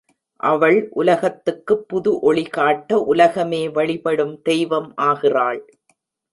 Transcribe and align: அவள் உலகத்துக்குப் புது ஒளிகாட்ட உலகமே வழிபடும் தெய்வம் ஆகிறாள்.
அவள் 0.43 0.87
உலகத்துக்குப் 0.91 1.83
புது 1.87 2.33
ஒளிகாட்ட 2.33 2.93
உலகமே 2.93 3.69
வழிபடும் 3.69 4.41
தெய்வம் 4.41 4.93
ஆகிறாள். 4.95 5.61